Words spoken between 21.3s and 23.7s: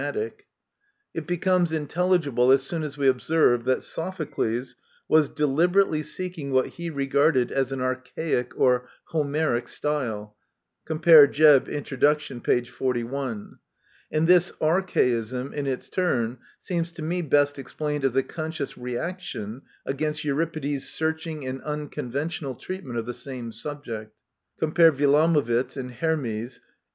and unconventional treatment of the same